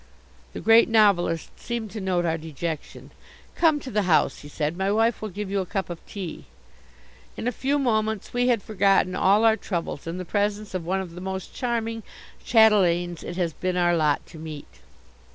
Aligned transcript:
The 0.53 0.61
Great 0.61 0.89
Novelist 0.89 1.51
seemed 1.59 1.91
to 1.91 2.01
note 2.01 2.25
our 2.25 2.39
dejection. 2.39 3.11
"Come 3.53 3.79
to 3.81 3.91
the 3.91 4.01
house," 4.09 4.39
he 4.39 4.47
said, 4.49 4.75
"my 4.75 4.91
wife 4.91 5.21
will 5.21 5.29
give 5.29 5.51
you 5.51 5.59
a 5.59 5.65
cup 5.67 5.91
of 5.91 6.03
tea." 6.07 6.45
In 7.37 7.47
a 7.47 7.51
few 7.51 7.77
moments 7.77 8.33
we 8.33 8.47
had 8.47 8.63
forgotten 8.63 9.15
all 9.15 9.45
our 9.45 9.55
troubles 9.57 10.07
in 10.07 10.17
the 10.17 10.25
presence 10.25 10.73
of 10.73 10.87
one 10.87 11.01
of 11.01 11.13
the 11.13 11.21
most 11.21 11.53
charming 11.53 12.01
chatelaines 12.43 13.21
it 13.23 13.37
has 13.37 13.53
been 13.53 13.77
our 13.77 13.95
lot 13.95 14.25
to 14.25 14.39
meet. 14.39 14.79